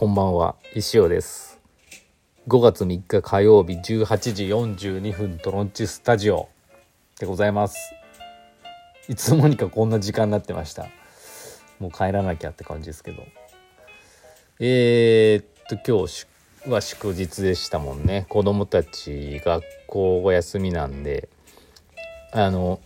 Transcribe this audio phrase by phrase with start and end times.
[0.00, 1.60] こんばんは石尾です。
[2.48, 6.48] 5月3日火曜日18時42分トロンチスタジオ
[7.18, 7.76] でございます。
[9.10, 10.86] いつの間にかこんな時間になってました。
[11.80, 13.24] もう帰らなきゃって感じですけど。
[14.58, 16.26] えー、っと今日
[16.66, 18.24] は祝日でしたもんね。
[18.30, 21.28] 子供たち学校お休みなんで。
[22.32, 22.80] あの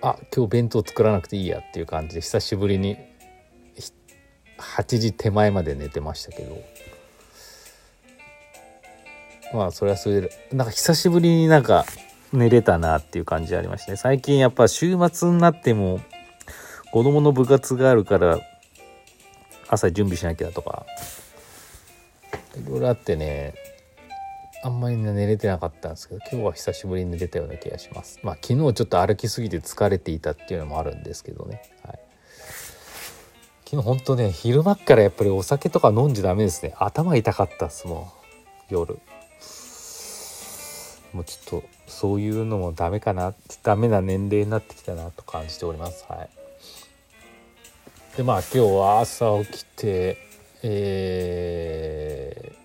[0.00, 3.09] あ今日弁当作らなくていいやっていう感じで久しぶりに
[4.60, 6.62] 8時手前まで寝てましたけど。
[9.52, 11.84] まあそれはそれでなんか久しぶりになんか
[12.32, 13.96] 寝れたなっていう感じありましたね。
[13.96, 16.00] 最近やっぱ週末になっても
[16.92, 18.38] 子供の部活があるから
[19.68, 20.86] 朝準備しなきゃとか。
[22.56, 23.54] いろいろあってね
[24.62, 28.20] あんまり寝れてなかったんですけど今日は久しぶりに寝れたような気がします。
[28.22, 31.98] まあ昨日ちょっと歩きすぎて疲れていたっていうのもあるんですけどね、はい、
[33.70, 36.74] 昨日ほんとね昼間っからやっぱりお酒とか飲んじゃダメですね。
[36.76, 38.04] 頭痛かったっすもん
[38.68, 38.98] 夜。
[41.12, 43.32] もうちょっとそういうのもダメかな。
[43.62, 46.04] ダメな年齢になってきたなと感じております。
[46.08, 46.28] はい。
[48.16, 50.18] でまあ今日は朝起きて
[50.64, 52.60] えー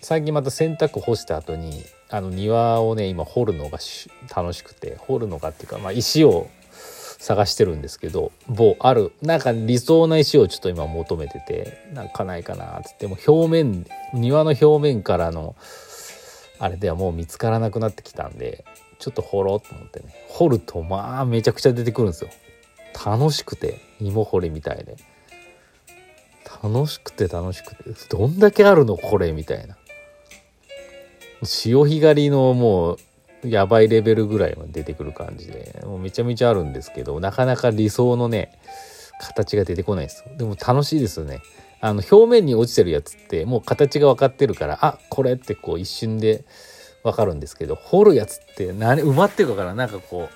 [0.00, 3.78] 最近また洗濯干した後にあの庭をね今掘るのが
[4.34, 4.96] 楽しくて。
[4.96, 6.48] 掘るのがっていうか、まあ、石を
[7.22, 15.54] 探してるんですけど某あるなんか理想な石をちょっと今求めててなんかないかなっつっても表面庭の表面からの
[16.58, 18.64] あれではもう見つからなくなってきたんで
[18.98, 20.14] ちょっと掘ろうと思ってね。
[20.30, 22.30] 掘るとまあめちゃくちゃ出てくるんですよ。
[23.04, 24.96] 楽しくて芋掘りみたいで。
[26.62, 27.84] 楽しくて楽しくて。
[28.10, 29.76] どんだけあるのこれみたいな。
[31.44, 32.98] 潮干狩りのもう
[33.44, 38.58] やばいレベルぐらいまで出てくる感じでもうめちゃめちゃあるんですけどなかなか理想のね
[39.20, 41.40] 形が出てこないですでも楽しいですよね。
[41.80, 46.44] あの表面に落ちてるやつってもう形が分かってるからあこれってこう一瞬で
[47.02, 50.28] 分かるんですけど掘るやつって何埋まってるかからなんかこ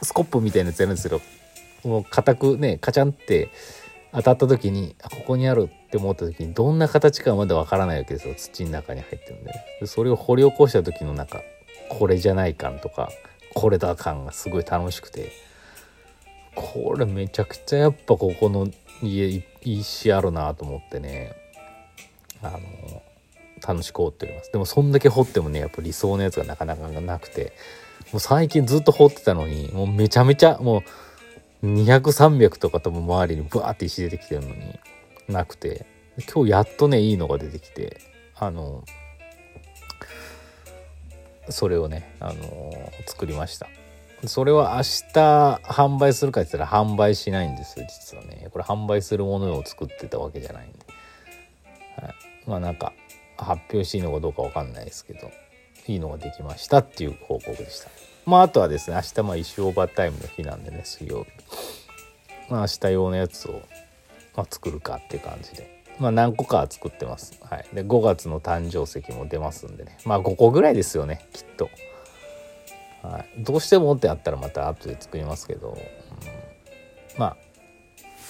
[0.00, 1.20] うスコップみたいなやつやるんですけど
[1.84, 3.50] もう硬くねカチャンって
[4.12, 8.34] 当たった時にあここにあるって思った時にどんな形かまだわからないわけですよ。
[8.36, 9.86] 土の中に入ってるんで。
[9.86, 11.42] それを掘り起こした時のなんか
[11.88, 13.10] これじゃない感とか
[13.54, 15.32] これだ感がすごい楽しくて。
[16.54, 18.68] これめちゃくちゃやっぱここの
[19.02, 21.34] 家いいしあるなと思ってね。
[22.42, 22.60] あの
[23.66, 24.52] 楽しく掘っております。
[24.52, 27.52] でもそんだけ掘ってもねやっぱ理想のやつがなかなかなくて。
[28.12, 30.82] もう最近ずっと掘ってたのにもうめちゃめちゃも
[31.62, 34.78] う200300とか多分周りにブワーって石出てきてるのに
[35.28, 35.86] なくて。
[36.30, 38.00] 今日やっとねいいのが出てきて。
[38.36, 38.84] あの
[41.48, 43.68] それをねあの作りました。
[44.26, 48.48] それは明日販売するかって言ったら販売しないんですよ実はね。
[48.52, 50.78] これ販売するものを作ってたわけじゃないんで、
[51.96, 52.14] はい、
[52.46, 52.92] まあなんか
[53.36, 55.30] 発表していいのかどうか分かんないですけど
[55.88, 57.88] いいのができましたっていう報告でした。
[58.24, 61.30] まああとはですね明日まあ一周オーバータイムの日なんでね水曜日。
[62.48, 63.60] まあ明日用のやつを、
[64.36, 65.81] まあ、作るかっていう感じで。
[66.02, 67.38] まあ何個か作ってます。
[67.48, 67.66] はい。
[67.72, 69.96] で5月の誕生石も出ますんでね。
[70.04, 71.70] まあ5個ぐらいですよねきっと。
[73.02, 73.42] はい。
[73.42, 77.36] どうしてもってあったらまた後で作りますけど、うん、まあ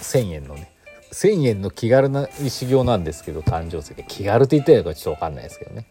[0.02, 0.70] 1,000円のね。
[1.12, 3.94] 1,000円の気軽な修行なんですけど誕生石。
[4.04, 5.86] 気軽って言ったらいいかちょっと分かんないですけどね。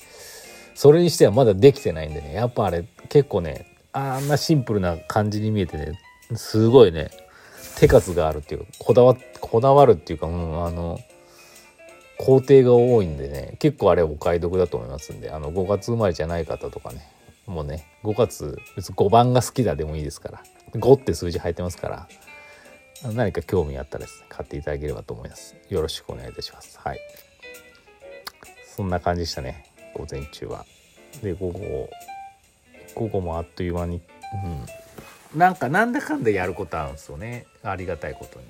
[0.75, 2.34] それにしてはまだできてないんでね。
[2.34, 6.00] やっぱあれ結構ねあんなシンプルな感じに見えてね
[6.36, 7.09] すごいね
[7.78, 11.00] 手数があるっていうこだわこだわるっていうか、うん、あの
[12.23, 17.07] 工程が多いんでね結構あれお買い得だと思いますんであの5月生まれじゃない方とかね
[17.47, 22.07] もうね5月別に5番が好きだでもいいですから5って数字入ってますから
[23.13, 25.56] 何か興味あったらですね買っていただければと思います。
[25.69, 26.79] よろしくお願いいたします。
[26.79, 27.00] はい。
[28.75, 29.65] そんな感じでしたね
[29.95, 30.65] 午前中は。
[31.24, 31.89] で午後
[32.94, 34.01] 午後もあっという間に
[35.33, 35.39] うん。
[35.39, 37.47] なんかなんだかんだやることあるんですよね。
[37.63, 38.45] ありがたいことに、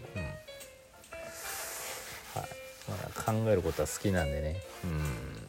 [3.32, 5.42] 考えることは好きなんでね、うん。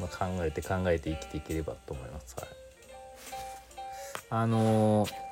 [0.00, 2.48] まあ、考えて考えて生きていければと思います、はい、
[4.30, 5.28] あのー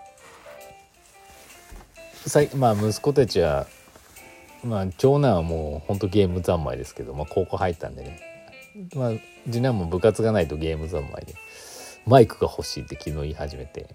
[2.57, 3.69] まあ息子たちは
[4.65, 8.21] まあ長男はもうほんとゲーム三昧ですけど、まあ、高校入ったんでね。
[8.97, 9.13] まあ
[9.45, 11.37] 次男も部活がないとゲーム三昧で
[12.05, 13.87] マイクが欲しいって昨日言い始めて。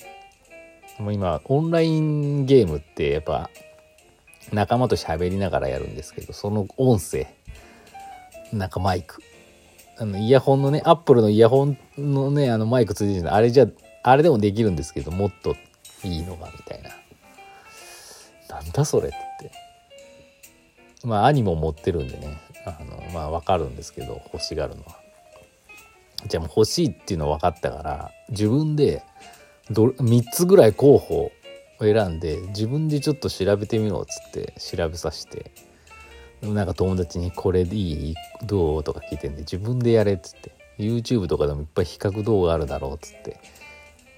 [0.97, 3.49] もう今オンラインゲームってやっぱ
[4.53, 7.27] 仲間と喋りながらやるんですけどその音声
[8.51, 9.21] なんかマイク。
[9.97, 13.67] あのイヤホンのねアップルのイヤホンのねあのマイクついてるのあれじゃ
[14.03, 15.55] あれでもできるんですけどもっと
[16.03, 16.89] いいのがみたいな。
[18.49, 19.51] なんだそれって。
[21.03, 22.37] まあ兄も持ってるんでね。
[22.65, 24.99] あのまあ分かるんですけど欲しがるのは。
[26.27, 29.03] じゃあもう欲しいっていうの分かったから自分で
[29.71, 31.31] ど3つぐらい候補を
[31.79, 35.51] 選んで自分でちょっと調べてみろっつって調べさせて
[36.41, 38.15] なんか友達に「これでいい？
[38.43, 40.51] どう?」とか聞いてんで自分でやれっつって。
[40.79, 43.39] YouTube とかでもいっぱい比較動画あるだろうっつって。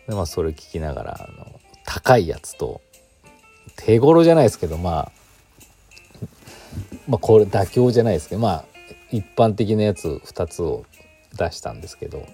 [0.07, 2.81] でまあそれ聞きながらあの高いやつと
[3.75, 5.11] 手頃じゃないですけどまあ
[7.07, 8.65] まあこれ妥協じゃないですけどまあ
[9.11, 10.85] 一般的なやつ2つを
[11.37, 12.25] 出したんですけど、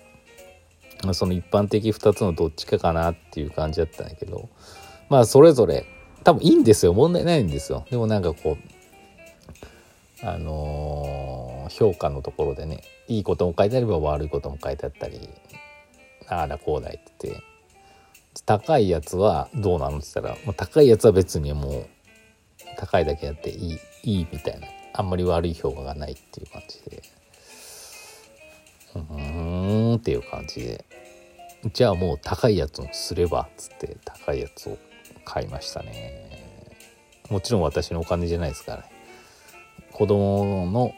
[1.04, 4.50] まあ、その一般的2つのどっちかかなっていう感じだったんだけど
[5.10, 5.86] まあそれぞれ
[6.24, 6.94] 多分いいんですよ。
[6.94, 7.86] 問題ないんですよ。
[7.90, 8.79] でもなんかこう
[10.22, 15.30] あのー、評価のところでねいいことも書いてあれば悪いことも書いてあったり
[16.28, 17.44] ああだこうだ言ってて
[18.46, 21.88] 高いやつはどうなのって言ったら、まあ、高いやつは別にもう
[22.78, 27.04] 高いだけやっていいいいみたいなあんまり悪い評価がないっていう感じで
[28.96, 30.86] うーんっていう感じで
[31.74, 34.78] じゃあもう高いやつをすればっつって高いやつを
[35.26, 36.28] 買いましたね。
[37.30, 38.99] もちろん私のお金じゃないですからね。
[40.00, 40.96] 子供の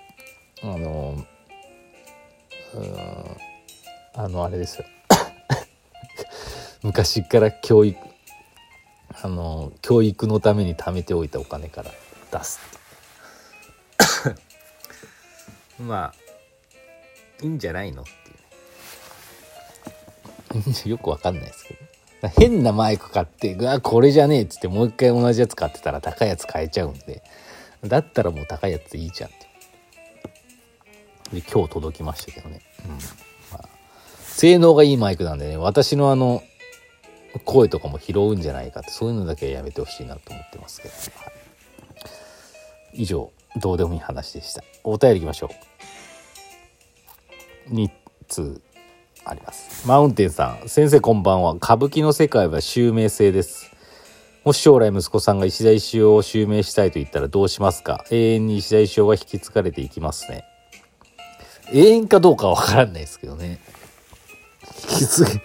[0.62, 1.26] あの
[2.76, 3.38] うん
[4.14, 4.78] あのあれです。
[4.78, 4.86] よ
[6.84, 7.98] 昔から教育
[9.24, 11.90] あの教育のために貯めておいたお金から
[12.32, 12.60] 出す
[15.82, 16.14] まあ
[17.42, 18.04] いいんじゃないの？
[18.04, 18.12] って
[20.60, 20.92] いうね。
[20.92, 21.82] よくわかんないですけど。
[22.38, 27.24] 変なマイク買ってうわこれじゃねえっつってもう一回同じやつ買ってたら高いやつ買えちゃうんで
[27.84, 29.52] だったらもう高いやついいじゃんって。
[31.34, 32.92] で今日届きましたけどね、うん。
[32.92, 33.70] まあ、
[34.20, 36.44] 性能がいいマイクなんでね私のあの
[37.46, 41.32] 声とかも拾うんじゃないかってそういうのだけはやめてほしいなと思ってますけど、は
[42.94, 44.64] い、以上どうでもいい話でした。
[44.84, 45.50] お便りいきましょ
[47.70, 47.74] う。
[47.74, 47.90] 2
[48.28, 48.62] 通
[49.24, 49.88] あります。
[49.88, 50.68] マウンテンさん。
[50.68, 51.54] 先生こんばんは。
[51.54, 53.72] 歌舞伎の世界は襲名制です。
[54.44, 58.06] もし将来息子さんが石田石尾を襲名したいと言ったらどうしますか？
[58.10, 60.46] 永遠に石田石尾は引き継がれていきますね。
[61.72, 63.60] 永遠かどうかは分からないですけどね。
[64.90, 65.44] 引き継げ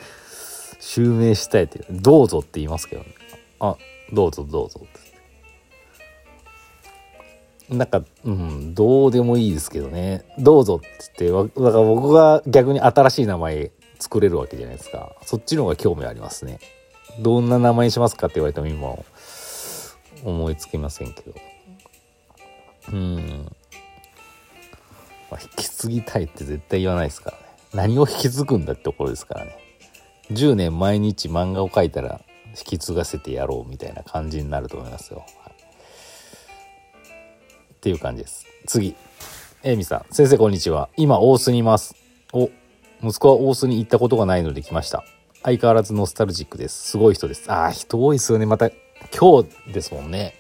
[0.81, 3.15] 襲名したいってどうぞって言いますけどね。
[3.61, 3.77] あ
[4.13, 4.87] どうぞどうぞっ
[7.69, 7.75] て。
[7.75, 10.25] なんかうんどうでもいいですけどね。
[10.39, 15.15] どうぞって言ってだから僕が逆に新しい名前作れるわけじゃないですか。
[15.23, 16.61] そっちの方が興味ありますね。
[17.19, 18.95] どんな名前にしますかって言われても今
[20.25, 21.35] 思いつきませんけど。
[22.93, 23.47] うん。
[25.31, 27.43] まあ、引き継ぎたいって絶対言わないですからね。
[27.75, 29.59] 何を引き継ぐんだってところですからね。
[30.31, 35.55] 10年毎日漫画を描いたら引き継がせてやろうみたいな感じになると思いますよ、はい、
[37.75, 38.47] っていう感じです。
[38.67, 38.97] 次。
[39.63, 40.15] えみさん。
[40.15, 40.89] 先生こんにちは。
[40.97, 41.95] 今大須にいます。
[42.33, 42.51] お
[43.03, 45.05] 息子は大須に行ったことがないので来ました。
[45.47, 46.91] 相変わらずノスタルジックです。
[46.91, 47.49] すごい人です。
[47.53, 48.47] ああ人多いですよね。
[48.47, 48.69] また
[49.17, 50.35] 今日ですもんね。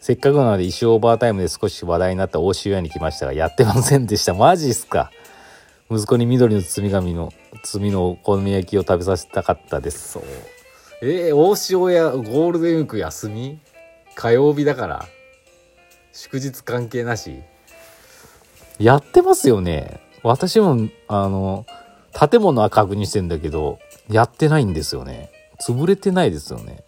[0.00, 4.32] せっかくなので石オーバータイムで少し話題になった大塩屋に来ましたがやってませんでした。
[4.32, 5.10] マジっすか。
[5.90, 10.12] 息子に緑の包み紙の包みのお好み焼きを食べさせたかったです。
[10.12, 10.22] そう。
[11.02, 13.58] えー、大塩屋ゴールデンウィーク休み？
[14.14, 15.04] 火曜日だから。
[16.14, 17.42] 祝日関係なし？
[18.78, 20.00] やってますよね。
[20.22, 21.66] 私もあの
[22.12, 25.30] 建物は確認してんだけどやってないんですよね。
[25.60, 26.84] 潰れてないですよね。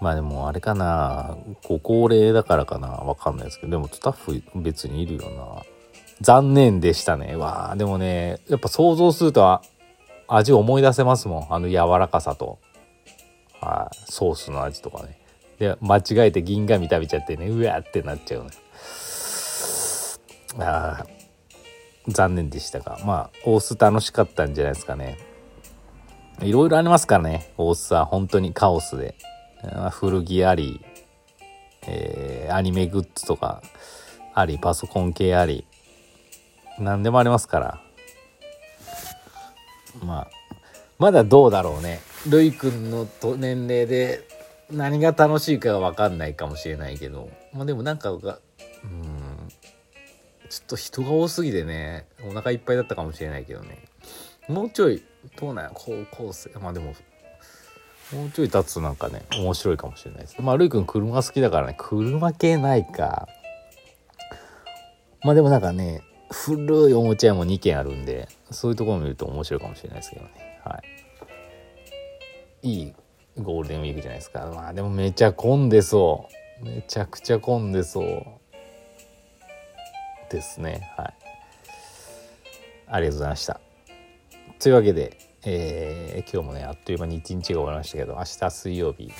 [0.00, 1.36] まあでもあれかな。
[1.68, 2.88] ご高齢だからかな。
[2.88, 3.72] わかんないですけど。
[3.72, 5.62] でもスタッフ別にいるよな。
[6.20, 7.36] 残念でしたね。
[7.36, 9.60] わあでもねやっぱ想像すると
[10.28, 11.54] 味を思い出せますもん。
[11.54, 12.58] あの柔らかさと。
[13.60, 13.96] はい。
[14.10, 15.18] ソースの味とかね。
[15.58, 17.48] で間違えて銀紙食べちゃってね。
[17.48, 18.50] うわーってなっちゃうね
[20.58, 21.04] あ
[22.10, 25.18] 残念でしたがまあ大須楽しかったんじゃないですかね。
[26.42, 27.52] いろいろありますからね。
[27.58, 29.14] 大須は本当にカオスで。
[29.90, 30.80] 古着あり、
[31.86, 33.62] えー、アニメグッズとか
[34.34, 35.66] ありパソコン系あり
[36.78, 37.80] 何でもありますから。
[40.02, 40.30] まあ
[40.98, 42.00] まだどうだろうね。
[42.28, 44.26] るいくんの年齢で
[44.70, 48.12] 何が楽しいかは分かんないかもしれないけどまあでもなんか
[50.50, 53.78] ちょっと人が多すぎてねお腹いっぱいだったかもしれないけどね。
[54.48, 55.00] もうちょい
[55.40, 56.94] どうなんや高校生まあでも
[58.12, 60.36] もうちょい経つとなんかね面白いかもしれないです。
[60.40, 61.76] まあるいくん車好きだからね。
[61.78, 63.28] 車系ないか。
[65.22, 70.60] まあでもなんかね古いおもちゃ屋も2軒あるんでそういうところを見ると面白いかもしれないですけどね。
[70.64, 70.82] は
[72.62, 72.72] い。
[72.72, 72.94] いい
[73.38, 74.50] ゴールデンウィークじゃないですか。
[74.52, 76.28] まあでもめちゃ混んでそ
[76.60, 76.64] う。
[76.64, 78.39] めちゃくちゃ混んでそう。
[80.30, 80.92] ですね。
[80.96, 81.14] はい。
[82.86, 83.60] ありがとうございました。
[84.60, 89.10] というわけで、えー、今日もねあっという間に一日が終わりましたけど明日水曜日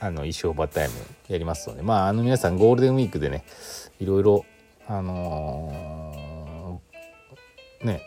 [0.00, 0.94] あの衣装バタイム
[1.28, 3.44] やりますのでまああの皆さんゴールデンウィークでね
[4.00, 4.46] いろいろ
[4.86, 8.00] あのー、ね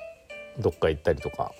[0.58, 1.52] どっか行ったりとか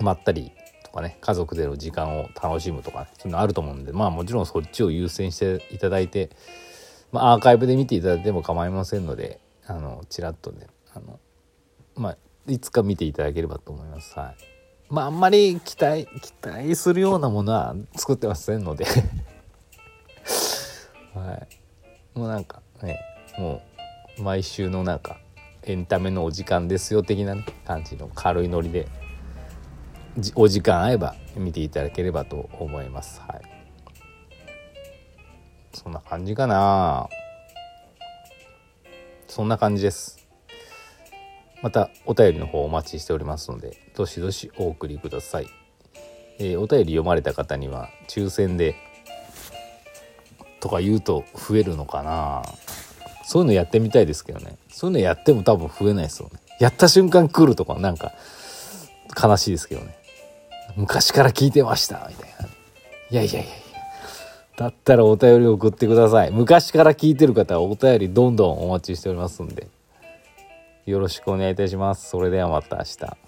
[0.00, 0.52] まったり
[0.84, 6.30] とかね家族での時間を楽しむとか、ね、そういうのあると思うんでまあもちろんそっちを優先していただいて、
[7.10, 11.18] まあ、アーカイブで見ていただいても構いませんのであのちらっとねあの
[11.94, 12.16] まあ
[12.48, 14.18] いつか見ていただければと思います。
[14.18, 14.36] はい。
[14.88, 18.86] まああんまり期待期待するようなものは作ってませんので。
[21.14, 21.34] は
[22.14, 22.18] い。
[22.18, 23.00] もうなんかね
[23.38, 23.62] も
[24.18, 25.18] う毎週のなんか
[25.64, 28.86] エンタメのお時間ですよ的な、ね、感じの軽いノリで
[30.34, 33.20] お時間合えば見ていただければと思います。
[33.20, 33.42] はい。
[35.74, 37.08] そんな感じかな。
[39.28, 40.26] そんな感じです。
[41.62, 45.48] またお便りの方お待ちしておりますのでどしどしお送りください、
[46.38, 48.76] えー、お便り読まれた方には抽選で
[50.60, 52.42] とか言うと増えるのかな。
[53.24, 54.56] そういうのやってみたいですけどね。
[54.68, 56.38] そういうのやっても多分増えないですよね。
[56.60, 58.12] やった瞬間来るとかなんか
[59.20, 59.96] 悲しいですけどね。
[60.76, 62.46] 昔から聞いてましたみたいな。
[63.10, 63.65] いやいやいやいや。
[64.56, 66.30] だったらお便り送ってください。
[66.30, 69.68] 昔から聞いてる方はお便りどんどんお待ちしておりますんで。
[70.86, 72.08] よろしくお願いいたします。
[72.08, 73.16] それではまた明日。